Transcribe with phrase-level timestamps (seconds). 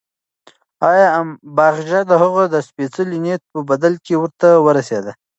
[1.55, 5.11] باغچه د هغه د سپېڅلي نیت په بدل کې ورته ورسېده.